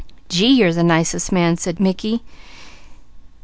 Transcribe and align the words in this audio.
"Gee, 0.29 0.47
you're 0.47 0.73
the 0.73 0.81
nicest 0.81 1.31
man!" 1.31 1.57
said 1.57 1.79
Mickey. 1.79 2.23